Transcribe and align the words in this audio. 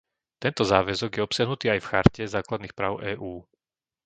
Tento 0.43 0.63
záväzok 0.73 1.11
je 1.13 1.21
obsiahnutý 1.27 1.65
aj 1.77 1.79
v 1.85 1.89
Charte 1.93 2.23
základných 2.35 2.73
práv 2.79 2.93
EÚ. 3.11 3.33